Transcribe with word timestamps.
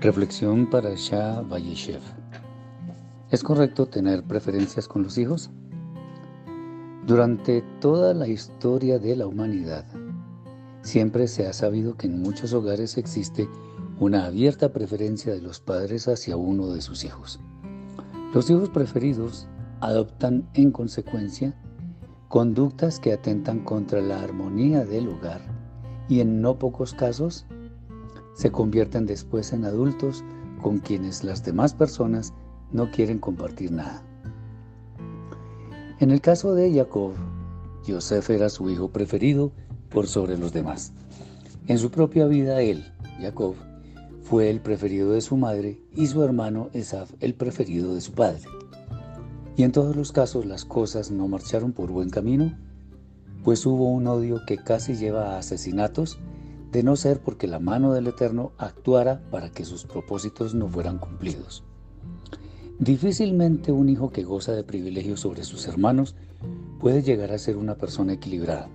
Reflexión 0.00 0.68
para 0.68 0.94
Shah 0.94 1.40
Valleshev. 1.40 2.02
¿Es 3.30 3.42
correcto 3.42 3.86
tener 3.86 4.22
preferencias 4.22 4.88
con 4.88 5.02
los 5.02 5.16
hijos? 5.16 5.50
Durante 7.06 7.62
toda 7.80 8.12
la 8.12 8.28
historia 8.28 8.98
de 8.98 9.16
la 9.16 9.26
humanidad, 9.26 9.86
siempre 10.82 11.26
se 11.28 11.46
ha 11.46 11.54
sabido 11.54 11.96
que 11.96 12.08
en 12.08 12.20
muchos 12.20 12.52
hogares 12.52 12.98
existe 12.98 13.48
una 13.98 14.26
abierta 14.26 14.70
preferencia 14.70 15.32
de 15.32 15.40
los 15.40 15.60
padres 15.60 16.08
hacia 16.08 16.36
uno 16.36 16.68
de 16.68 16.82
sus 16.82 17.02
hijos. 17.02 17.40
Los 18.34 18.50
hijos 18.50 18.68
preferidos 18.68 19.48
adoptan 19.80 20.46
en 20.52 20.72
consecuencia 20.72 21.54
conductas 22.28 23.00
que 23.00 23.14
atentan 23.14 23.60
contra 23.60 24.02
la 24.02 24.20
armonía 24.20 24.84
del 24.84 25.08
hogar 25.08 25.40
y 26.06 26.20
en 26.20 26.42
no 26.42 26.58
pocos 26.58 26.92
casos 26.92 27.46
se 28.36 28.52
convierten 28.52 29.06
después 29.06 29.52
en 29.52 29.64
adultos 29.64 30.22
con 30.62 30.78
quienes 30.78 31.24
las 31.24 31.42
demás 31.44 31.74
personas 31.74 32.32
no 32.70 32.90
quieren 32.90 33.18
compartir 33.18 33.72
nada. 33.72 34.02
En 35.98 36.10
el 36.10 36.20
caso 36.20 36.54
de 36.54 36.72
Jacob, 36.72 37.12
Joseph 37.86 38.28
era 38.30 38.50
su 38.50 38.68
hijo 38.68 38.90
preferido 38.90 39.52
por 39.88 40.06
sobre 40.06 40.36
los 40.36 40.52
demás. 40.52 40.92
En 41.66 41.78
su 41.78 41.90
propia 41.90 42.26
vida 42.26 42.60
él, 42.60 42.84
Jacob, 43.20 43.54
fue 44.22 44.50
el 44.50 44.60
preferido 44.60 45.12
de 45.12 45.22
su 45.22 45.36
madre 45.36 45.80
y 45.94 46.06
su 46.06 46.22
hermano 46.22 46.68
Esaf 46.74 47.10
el 47.20 47.34
preferido 47.34 47.94
de 47.94 48.02
su 48.02 48.12
padre. 48.12 48.42
Y 49.56 49.62
en 49.62 49.72
todos 49.72 49.96
los 49.96 50.12
casos 50.12 50.44
las 50.44 50.66
cosas 50.66 51.10
no 51.10 51.26
marcharon 51.28 51.72
por 51.72 51.90
buen 51.90 52.10
camino, 52.10 52.54
pues 53.42 53.64
hubo 53.64 53.88
un 53.88 54.06
odio 54.06 54.40
que 54.46 54.58
casi 54.58 54.96
lleva 54.96 55.34
a 55.34 55.38
asesinatos 55.38 56.18
de 56.72 56.82
no 56.82 56.96
ser 56.96 57.20
porque 57.20 57.46
la 57.46 57.58
mano 57.58 57.92
del 57.92 58.08
Eterno 58.08 58.52
actuara 58.58 59.22
para 59.30 59.50
que 59.50 59.64
sus 59.64 59.84
propósitos 59.84 60.54
no 60.54 60.68
fueran 60.68 60.98
cumplidos. 60.98 61.64
Difícilmente 62.78 63.72
un 63.72 63.88
hijo 63.88 64.10
que 64.10 64.24
goza 64.24 64.52
de 64.52 64.62
privilegios 64.62 65.20
sobre 65.20 65.44
sus 65.44 65.66
hermanos 65.66 66.14
puede 66.78 67.02
llegar 67.02 67.32
a 67.32 67.38
ser 67.38 67.56
una 67.56 67.76
persona 67.76 68.12
equilibrada. 68.12 68.68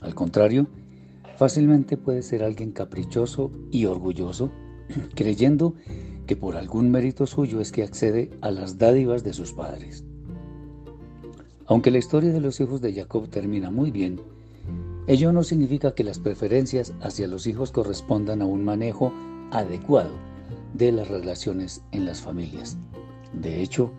Al 0.00 0.14
contrario, 0.14 0.68
fácilmente 1.36 1.96
puede 1.96 2.22
ser 2.22 2.44
alguien 2.44 2.70
caprichoso 2.70 3.50
y 3.70 3.86
orgulloso, 3.86 4.50
creyendo 5.14 5.74
que 6.26 6.36
por 6.36 6.56
algún 6.56 6.90
mérito 6.90 7.26
suyo 7.26 7.60
es 7.60 7.72
que 7.72 7.82
accede 7.82 8.30
a 8.40 8.50
las 8.52 8.78
dádivas 8.78 9.24
de 9.24 9.32
sus 9.32 9.52
padres. 9.52 10.04
Aunque 11.66 11.90
la 11.90 11.98
historia 11.98 12.32
de 12.32 12.40
los 12.40 12.60
hijos 12.60 12.80
de 12.80 12.94
Jacob 12.94 13.28
termina 13.28 13.70
muy 13.70 13.90
bien, 13.90 14.20
Ello 15.08 15.32
no 15.32 15.42
significa 15.42 15.94
que 15.94 16.04
las 16.04 16.20
preferencias 16.20 16.92
hacia 17.00 17.26
los 17.26 17.46
hijos 17.48 17.72
correspondan 17.72 18.40
a 18.40 18.46
un 18.46 18.64
manejo 18.64 19.12
adecuado 19.50 20.12
de 20.74 20.92
las 20.92 21.08
relaciones 21.08 21.82
en 21.90 22.06
las 22.06 22.20
familias. 22.20 22.76
De 23.32 23.62
hecho, 23.62 23.90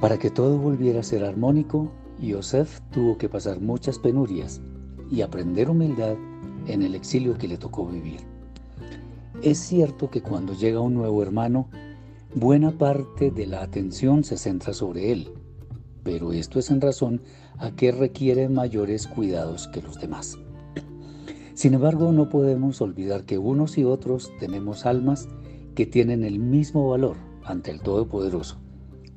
para 0.00 0.18
que 0.18 0.30
todo 0.30 0.58
volviera 0.58 1.00
a 1.00 1.04
ser 1.04 1.24
armónico, 1.24 1.90
Yosef 2.20 2.80
tuvo 2.90 3.16
que 3.16 3.28
pasar 3.28 3.60
muchas 3.60 3.98
penurias 3.98 4.60
y 5.10 5.22
aprender 5.22 5.70
humildad 5.70 6.16
en 6.66 6.82
el 6.82 6.94
exilio 6.94 7.38
que 7.38 7.48
le 7.48 7.56
tocó 7.56 7.86
vivir. 7.86 8.20
Es 9.42 9.58
cierto 9.58 10.10
que 10.10 10.20
cuando 10.20 10.52
llega 10.52 10.80
un 10.80 10.94
nuevo 10.94 11.22
hermano, 11.22 11.68
buena 12.34 12.70
parte 12.70 13.30
de 13.30 13.46
la 13.46 13.62
atención 13.62 14.24
se 14.24 14.36
centra 14.36 14.74
sobre 14.74 15.10
él, 15.10 15.32
pero 16.02 16.32
esto 16.32 16.58
es 16.58 16.70
en 16.70 16.80
razón 16.80 17.22
a 17.58 17.70
que 17.70 17.92
requiere 17.92 18.48
mayores 18.48 19.06
cuidados 19.06 19.68
que 19.68 19.82
los 19.82 20.00
demás. 20.00 20.38
Sin 21.54 21.74
embargo, 21.74 22.12
no 22.12 22.28
podemos 22.28 22.80
olvidar 22.80 23.24
que 23.24 23.38
unos 23.38 23.78
y 23.78 23.84
otros 23.84 24.32
tenemos 24.40 24.86
almas 24.86 25.28
que 25.74 25.86
tienen 25.86 26.24
el 26.24 26.38
mismo 26.38 26.88
valor 26.88 27.16
ante 27.44 27.70
el 27.70 27.80
Todopoderoso, 27.80 28.58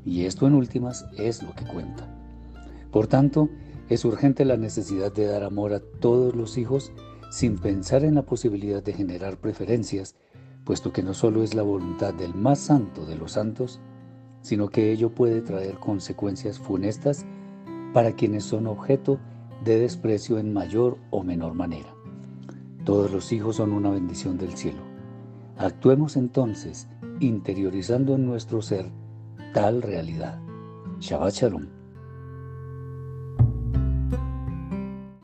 y 0.04 0.26
esto 0.26 0.48
en 0.48 0.54
últimas 0.54 1.06
es 1.18 1.42
lo 1.44 1.54
que 1.54 1.66
cuenta. 1.66 2.08
Por 2.92 3.08
tanto, 3.08 3.50
es 3.90 4.04
urgente 4.06 4.46
la 4.46 4.58
necesidad 4.58 5.14
de 5.14 5.26
dar 5.26 5.44
amor 5.44 5.74
a 5.74 5.80
todos 5.80 6.36
los 6.36 6.58
hijos 6.58 6.92
sin 7.30 7.58
pensar 7.58 8.04
en 8.04 8.16
la 8.16 8.26
posibilidad 8.26 8.82
de 8.82 8.94
generar 8.94 9.38
preferencias, 9.38 10.16
puesto 10.64 10.94
que 10.94 11.04
no 11.04 11.14
solo 11.14 11.44
es 11.44 11.54
la 11.54 11.64
voluntad 11.64 12.14
del 12.14 12.34
más 12.34 12.59
santo 12.59 13.06
de 13.06 13.16
los 13.16 13.34
santos, 13.34 13.80
sino 14.46 14.70
que 14.70 14.92
ello 14.92 15.10
puede 15.10 15.42
traer 15.42 15.80
consecuencias 15.80 16.60
funestas 16.60 17.26
para 17.94 18.12
quienes 18.12 18.44
son 18.44 18.68
objeto 18.68 19.18
de 19.64 19.80
desprecio 19.80 20.38
en 20.38 20.54
mayor 20.54 21.00
o 21.10 21.24
menor 21.24 21.56
manera. 21.56 21.92
Todos 22.84 23.12
los 23.12 23.32
hijos 23.32 23.56
son 23.56 23.74
una 23.74 23.90
bendición 23.90 24.38
del 24.38 24.54
cielo. 24.54 24.84
Actuemos 25.58 26.16
entonces 26.16 26.88
interiorizando 27.20 28.14
en 28.14 28.28
nuestro 28.28 28.62
ser 28.62 28.86
tal 29.52 29.82
realidad. 29.82 30.40
Shabbat 31.00 31.34
Shalom. 31.34 31.66